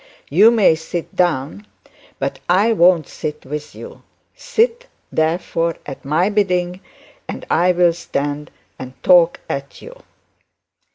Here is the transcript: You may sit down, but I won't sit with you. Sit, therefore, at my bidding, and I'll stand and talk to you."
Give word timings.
You 0.31 0.49
may 0.49 0.73
sit 0.73 1.15
down, 1.15 1.67
but 2.17 2.39
I 2.49 2.73
won't 2.73 3.07
sit 3.07 3.45
with 3.45 3.75
you. 3.75 4.01
Sit, 4.35 4.87
therefore, 5.11 5.75
at 5.85 6.03
my 6.03 6.27
bidding, 6.31 6.81
and 7.27 7.45
I'll 7.51 7.93
stand 7.93 8.49
and 8.79 8.93
talk 9.03 9.41
to 9.47 9.63
you." 9.85 10.01